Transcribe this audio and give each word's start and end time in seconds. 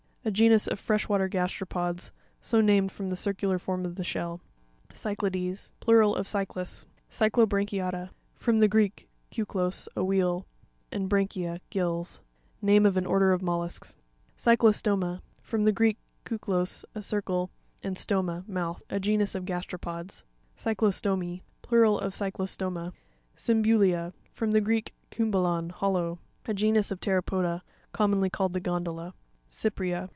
A 0.23 0.29
genus 0.29 0.67
of 0.67 0.79
fresh 0.79 1.09
water 1.09 1.27
gasteropods, 1.27 2.11
so 2.39 2.61
named 2.61 2.91
from 2.91 3.09
the 3.09 3.15
circular 3.15 3.57
form 3.57 3.87
of 3.87 3.95
the 3.95 4.03
shell. 4.03 4.39
Cy'ciapEes.—Plural 4.93 6.15
of 6.15 6.27
cyclas. 6.27 6.85
Cy'cLoprancui'aTa.—From 7.09 8.59
the 8.59 8.67
Greek, 8.67 9.09
kuklos, 9.31 9.87
a 9.95 10.03
wheel, 10.03 10.45
and 10.91 11.09
bragcaia, 11.09 11.59
gills. 11.71 12.19
Name 12.61 12.85
of 12.85 12.97
an 12.97 13.07
order 13.07 13.31
of 13.33 13.41
mollusks 13.41 13.95
(page 14.37 14.61
61). 14.61 14.63
CONCHOLOGY.—GLOSSARY. 14.63 14.99
105 15.41 15.43
Cyrcio'stoma.—From 15.43 15.63
the 15.63 15.71
Greek, 15.71 15.97
ku 16.23 16.37
klos, 16.37 16.83
a 16.93 17.01
circle, 17.01 17.49
and 17.81 17.95
stoma, 17.95 18.47
mouth. 18.47 18.83
A 18.91 18.99
genus 18.99 19.33
of 19.33 19.45
gasteropods 19.45 20.21
(page 20.53 20.77
48). 20.77 20.77
Cyctio'stom#.—Plural 20.77 21.99
of 21.99 22.13
cyclostoma. 22.13 22.93
Cymsu't14.—From 23.35 24.51
the 24.51 24.61
Greek, 24.61 24.93
kum 25.09 25.31
balon, 25.31 25.71
hollow. 25.71 26.19
A 26.45 26.53
genus 26.53 26.91
of 26.91 26.99
ptero 26.99 27.23
poda, 27.23 27.61
commonly 27.91 28.29
called 28.29 28.53
the 28.53 28.59
gondola. 28.59 29.15
Cypr#'a. 29.49 30.09